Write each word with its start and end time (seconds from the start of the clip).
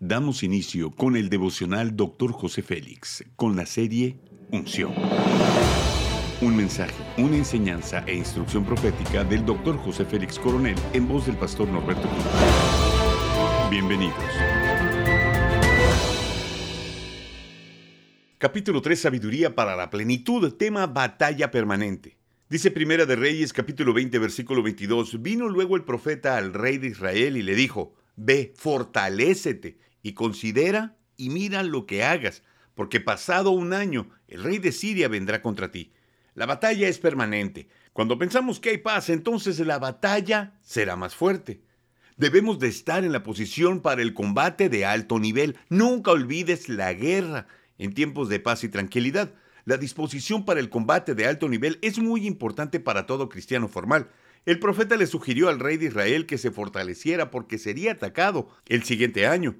Damos 0.00 0.42
inicio 0.42 0.90
con 0.90 1.16
el 1.16 1.30
devocional 1.30 1.96
Dr. 1.96 2.30
José 2.30 2.60
Félix, 2.60 3.24
con 3.34 3.56
la 3.56 3.64
serie 3.64 4.20
Unción. 4.52 4.92
Un 6.42 6.54
mensaje, 6.54 6.92
una 7.16 7.38
enseñanza 7.38 8.04
e 8.06 8.14
instrucción 8.14 8.66
profética 8.66 9.24
del 9.24 9.46
Dr. 9.46 9.78
José 9.78 10.04
Félix 10.04 10.38
Coronel 10.38 10.76
en 10.92 11.08
voz 11.08 11.24
del 11.24 11.36
pastor 11.36 11.66
Norberto 11.68 12.06
Cruz. 12.06 12.24
Bienvenidos. 13.70 14.22
Capítulo 18.36 18.82
3 18.82 19.00
Sabiduría 19.00 19.54
para 19.54 19.76
la 19.76 19.88
plenitud, 19.88 20.52
tema 20.58 20.86
batalla 20.86 21.50
permanente. 21.50 22.18
Dice 22.50 22.70
Primera 22.70 23.06
de 23.06 23.16
Reyes 23.16 23.54
capítulo 23.54 23.94
20 23.94 24.18
versículo 24.18 24.62
22, 24.62 25.22
vino 25.22 25.48
luego 25.48 25.74
el 25.74 25.84
profeta 25.84 26.36
al 26.36 26.52
rey 26.52 26.76
de 26.76 26.88
Israel 26.88 27.38
y 27.38 27.42
le 27.42 27.54
dijo, 27.54 27.94
ve, 28.16 28.52
fortalécete 28.56 29.78
y 30.02 30.14
considera 30.14 30.96
y 31.16 31.30
mira 31.30 31.62
lo 31.62 31.86
que 31.86 32.02
hagas, 32.04 32.42
porque 32.74 33.00
pasado 33.00 33.50
un 33.50 33.72
año 33.72 34.10
el 34.28 34.42
rey 34.42 34.58
de 34.58 34.72
Siria 34.72 35.08
vendrá 35.08 35.40
contra 35.40 35.70
ti. 35.70 35.92
La 36.34 36.46
batalla 36.46 36.88
es 36.88 36.98
permanente. 36.98 37.68
Cuando 37.92 38.18
pensamos 38.18 38.60
que 38.60 38.70
hay 38.70 38.78
paz, 38.78 39.08
entonces 39.08 39.58
la 39.60 39.78
batalla 39.78 40.58
será 40.60 40.96
más 40.96 41.14
fuerte. 41.14 41.62
Debemos 42.18 42.58
de 42.58 42.68
estar 42.68 43.04
en 43.04 43.12
la 43.12 43.22
posición 43.22 43.80
para 43.80 44.02
el 44.02 44.12
combate 44.12 44.68
de 44.68 44.84
alto 44.84 45.18
nivel. 45.18 45.56
Nunca 45.68 46.10
olvides 46.10 46.68
la 46.68 46.92
guerra 46.92 47.46
en 47.78 47.94
tiempos 47.94 48.28
de 48.28 48.40
paz 48.40 48.64
y 48.64 48.68
tranquilidad. 48.68 49.32
La 49.64 49.76
disposición 49.76 50.44
para 50.44 50.60
el 50.60 50.70
combate 50.70 51.14
de 51.14 51.26
alto 51.26 51.48
nivel 51.48 51.78
es 51.82 51.98
muy 51.98 52.26
importante 52.26 52.80
para 52.80 53.06
todo 53.06 53.28
cristiano 53.28 53.68
formal. 53.68 54.10
El 54.46 54.60
profeta 54.60 54.96
le 54.96 55.08
sugirió 55.08 55.48
al 55.48 55.58
rey 55.58 55.76
de 55.76 55.86
Israel 55.86 56.24
que 56.24 56.38
se 56.38 56.52
fortaleciera 56.52 57.32
porque 57.32 57.58
sería 57.58 57.92
atacado 57.92 58.48
el 58.66 58.84
siguiente 58.84 59.26
año. 59.26 59.56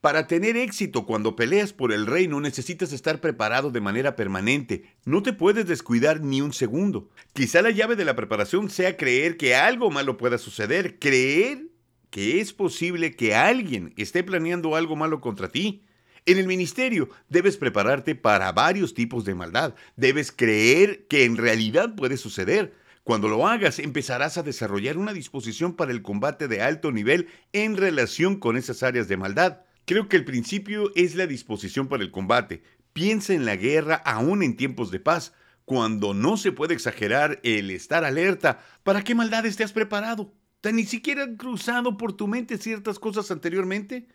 Para 0.00 0.26
tener 0.26 0.56
éxito 0.56 1.04
cuando 1.04 1.36
peleas 1.36 1.74
por 1.74 1.92
el 1.92 2.06
reino 2.06 2.40
necesitas 2.40 2.94
estar 2.94 3.20
preparado 3.20 3.70
de 3.70 3.82
manera 3.82 4.16
permanente. 4.16 4.84
No 5.04 5.22
te 5.22 5.34
puedes 5.34 5.66
descuidar 5.66 6.22
ni 6.22 6.40
un 6.40 6.54
segundo. 6.54 7.10
Quizá 7.34 7.60
la 7.60 7.70
llave 7.70 7.96
de 7.96 8.06
la 8.06 8.16
preparación 8.16 8.70
sea 8.70 8.96
creer 8.96 9.36
que 9.36 9.54
algo 9.54 9.90
malo 9.90 10.16
pueda 10.16 10.38
suceder. 10.38 10.98
Creer 10.98 11.66
que 12.08 12.40
es 12.40 12.54
posible 12.54 13.14
que 13.14 13.34
alguien 13.34 13.92
esté 13.98 14.24
planeando 14.24 14.74
algo 14.74 14.96
malo 14.96 15.20
contra 15.20 15.50
ti. 15.50 15.84
En 16.24 16.38
el 16.38 16.46
ministerio 16.46 17.10
debes 17.28 17.58
prepararte 17.58 18.14
para 18.14 18.50
varios 18.52 18.94
tipos 18.94 19.26
de 19.26 19.34
maldad. 19.34 19.74
Debes 19.96 20.32
creer 20.32 21.06
que 21.08 21.26
en 21.26 21.36
realidad 21.36 21.94
puede 21.94 22.16
suceder. 22.16 22.79
Cuando 23.02 23.28
lo 23.28 23.48
hagas, 23.48 23.78
empezarás 23.78 24.36
a 24.36 24.42
desarrollar 24.42 24.98
una 24.98 25.12
disposición 25.12 25.74
para 25.74 25.90
el 25.90 26.02
combate 26.02 26.48
de 26.48 26.62
alto 26.62 26.92
nivel 26.92 27.28
en 27.52 27.76
relación 27.76 28.38
con 28.38 28.56
esas 28.56 28.82
áreas 28.82 29.08
de 29.08 29.16
maldad. 29.16 29.62
Creo 29.86 30.08
que 30.08 30.16
el 30.16 30.24
principio 30.24 30.92
es 30.94 31.14
la 31.14 31.26
disposición 31.26 31.88
para 31.88 32.02
el 32.02 32.10
combate. 32.10 32.62
Piensa 32.92 33.32
en 33.32 33.44
la 33.44 33.56
guerra 33.56 33.96
aún 33.96 34.42
en 34.42 34.56
tiempos 34.56 34.90
de 34.90 35.00
paz, 35.00 35.32
cuando 35.64 36.14
no 36.14 36.36
se 36.36 36.52
puede 36.52 36.74
exagerar 36.74 37.40
el 37.42 37.70
estar 37.70 38.04
alerta. 38.04 38.60
¿Para 38.82 39.02
qué 39.02 39.14
maldades 39.14 39.56
te 39.56 39.64
has 39.64 39.72
preparado? 39.72 40.34
¿Tan 40.60 40.76
ni 40.76 40.84
siquiera 40.84 41.22
han 41.22 41.36
cruzado 41.36 41.96
por 41.96 42.12
tu 42.12 42.28
mente 42.28 42.58
ciertas 42.58 42.98
cosas 42.98 43.30
anteriormente? 43.30 44.08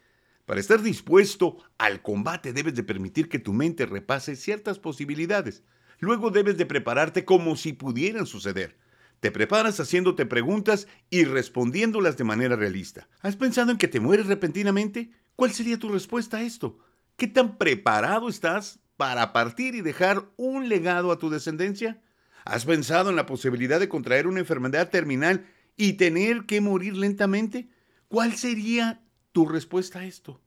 Para 0.46 0.60
estar 0.60 0.82
dispuesto 0.82 1.58
al 1.80 2.04
combate 2.04 2.54
debes 2.54 2.76
de 2.76 2.84
permitir 2.84 3.30
que 3.30 3.40
tu 3.40 3.52
mente 3.52 3.88
repase 3.88 4.36
ciertas 4.36 4.78
posibilidades. 4.78 5.64
Luego 6.00 6.30
debes 6.30 6.58
de 6.58 6.66
prepararte 6.66 7.26
como 7.26 7.56
si 7.56 7.74
pudieran 7.74 8.26
suceder. 8.26 8.78
Te 9.20 9.32
preparas 9.32 9.80
haciéndote 9.80 10.26
preguntas 10.26 10.88
y 11.10 11.24
respondiéndolas 11.24 12.18
de 12.18 12.24
manera 12.24 12.56
realista. 12.56 13.08
¿Has 13.22 13.36
pensado 13.36 13.72
en 13.72 13.78
que 13.78 13.88
te 13.88 14.00
mueres 14.00 14.28
repentinamente? 14.28 15.12
¿Cuál 15.36 15.52
sería 15.52 15.80
tu 15.80 15.90
respuesta 15.90 16.38
a 16.38 16.44
esto? 16.44 16.78
¿Qué 17.18 17.28
tan 17.28 17.58
preparado 17.58 18.30
estás 18.30 18.80
para 18.98 19.34
partir 19.34 19.76
y 19.76 19.82
dejar 19.82 20.30
un 20.38 20.70
legado 20.70 21.12
a 21.12 21.20
tu 21.20 21.30
descendencia? 21.30 22.02
¿Has 22.44 22.66
pensado 22.66 23.10
en 23.10 23.16
la 23.16 23.26
posibilidad 23.26 23.80
de 23.80 23.90
contraer 23.90 24.28
una 24.28 24.42
enfermedad 24.42 24.90
terminal 24.90 25.48
y 25.76 25.94
tener 25.94 26.46
que 26.46 26.62
morir 26.62 26.96
lentamente? 26.96 27.70
¿Cuál 28.08 28.36
sería 28.36 29.02
tu 29.32 29.48
respuesta 29.48 30.00
a 30.00 30.06
esto? 30.06 30.42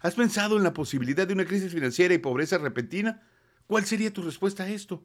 ¿Has 0.00 0.14
pensado 0.14 0.56
en 0.56 0.64
la 0.64 0.74
posibilidad 0.74 1.26
de 1.26 1.34
una 1.34 1.46
crisis 1.46 1.72
financiera 1.72 2.12
y 2.12 2.18
pobreza 2.18 2.58
repentina? 2.58 3.22
¿Cuál 3.66 3.86
sería 3.86 4.12
tu 4.12 4.22
respuesta 4.22 4.64
a 4.64 4.68
esto? 4.68 5.02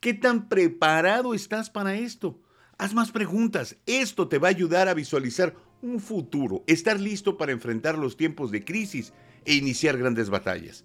¿Qué 0.00 0.12
tan 0.12 0.48
preparado 0.48 1.32
estás 1.32 1.70
para 1.70 1.94
esto? 1.94 2.38
Haz 2.76 2.94
más 2.94 3.10
preguntas. 3.10 3.76
Esto 3.86 4.28
te 4.28 4.38
va 4.38 4.48
a 4.48 4.50
ayudar 4.50 4.88
a 4.88 4.94
visualizar 4.94 5.54
un 5.80 5.98
futuro, 5.98 6.62
estar 6.66 7.00
listo 7.00 7.38
para 7.38 7.52
enfrentar 7.52 7.96
los 7.96 8.16
tiempos 8.16 8.50
de 8.50 8.64
crisis 8.64 9.12
e 9.44 9.54
iniciar 9.54 9.96
grandes 9.96 10.28
batallas. 10.28 10.84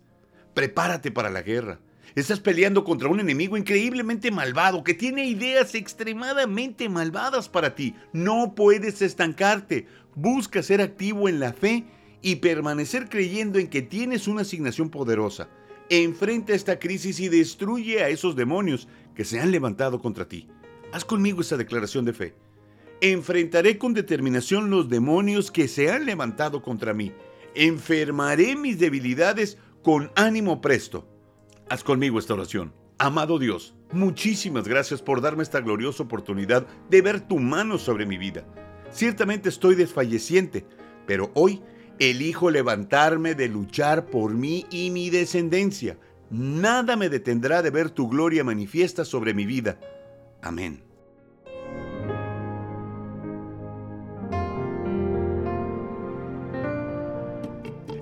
Prepárate 0.54 1.12
para 1.12 1.30
la 1.30 1.42
guerra. 1.42 1.80
Estás 2.16 2.40
peleando 2.40 2.84
contra 2.84 3.10
un 3.10 3.20
enemigo 3.20 3.58
increíblemente 3.58 4.32
malvado 4.32 4.84
que 4.84 4.94
tiene 4.94 5.28
ideas 5.28 5.76
extremadamente 5.76 6.88
malvadas 6.88 7.50
para 7.50 7.76
ti. 7.76 7.94
No 8.14 8.56
puedes 8.56 9.02
estancarte. 9.02 9.86
Busca 10.16 10.64
ser 10.64 10.82
activo 10.82 11.28
en 11.28 11.40
la 11.40 11.54
fe 11.54 11.86
y 12.22 12.38
permanecer 12.38 13.10
creyendo 13.10 13.60
en 13.60 13.68
que 13.68 13.82
tienes 13.82 14.28
una 14.28 14.42
asignación 14.42 14.90
poderosa. 14.90 15.50
Enfrenta 15.90 16.54
esta 16.54 16.80
crisis 16.80 17.20
y 17.20 17.30
destruye 17.30 18.04
a 18.04 18.10
esos 18.10 18.36
demonios 18.36 18.88
que 19.16 19.24
se 19.24 19.40
han 19.40 19.52
levantado 19.52 20.00
contra 20.00 20.28
ti. 20.28 20.48
Haz 20.92 21.06
conmigo 21.06 21.42
esa 21.42 21.56
declaración 21.56 22.04
de 22.04 22.14
fe. 22.14 22.36
Enfrentaré 23.00 23.78
con 23.78 23.94
determinación 23.94 24.70
los 24.70 24.90
demonios 24.90 25.52
que 25.52 25.68
se 25.68 25.92
han 25.92 26.06
levantado 26.06 26.62
contra 26.62 26.94
mí. 26.94 27.14
Enfermaré 27.56 28.56
mis 28.56 28.80
debilidades 28.80 29.58
con 29.82 30.12
ánimo 30.16 30.60
presto. 30.60 31.08
Haz 31.70 31.84
conmigo 31.84 32.20
esta 32.20 32.34
oración. 32.34 32.74
Amado 32.98 33.40
Dios, 33.40 33.76
muchísimas 33.92 34.68
gracias 34.68 35.02
por 35.02 35.22
darme 35.22 35.44
esta 35.44 35.62
gloriosa 35.62 36.04
oportunidad 36.04 36.66
de 36.90 37.02
ver 37.02 37.22
tu 37.22 37.38
mano 37.38 37.78
sobre 37.78 38.06
mi 38.06 38.18
vida. 38.18 38.46
Ciertamente 38.92 39.50
estoy 39.50 39.76
desfalleciente, 39.76 40.66
pero 41.06 41.32
hoy 41.36 41.62
elijo 42.00 42.50
levantarme 42.52 43.36
de 43.36 43.48
luchar 43.48 44.06
por 44.06 44.34
mí 44.34 44.66
y 44.70 44.90
mi 44.92 45.10
descendencia. 45.10 45.98
Nada 46.30 46.96
me 46.96 47.10
detendrá 47.10 47.62
de 47.62 47.70
ver 47.70 47.90
tu 47.90 48.10
gloria 48.10 48.44
manifiesta 48.44 49.06
sobre 49.06 49.34
mi 49.34 49.46
vida. 49.46 49.80
Amén. 50.42 50.84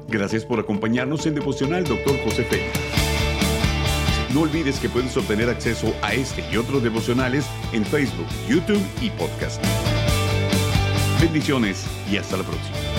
Gracias 0.07 0.45
por 0.45 0.59
acompañarnos 0.59 1.25
en 1.25 1.35
Devocional 1.35 1.83
Dr. 1.83 2.17
José 2.23 2.43
Félix. 2.45 2.71
No 4.33 4.41
olvides 4.41 4.79
que 4.79 4.89
puedes 4.89 5.15
obtener 5.17 5.49
acceso 5.49 5.93
a 6.01 6.13
este 6.13 6.43
y 6.51 6.57
otros 6.57 6.83
devocionales 6.83 7.45
en 7.73 7.85
Facebook, 7.85 8.27
YouTube 8.47 8.83
y 9.01 9.09
podcast. 9.11 9.63
Bendiciones 11.21 11.85
y 12.11 12.17
hasta 12.17 12.37
la 12.37 12.43
próxima. 12.43 12.94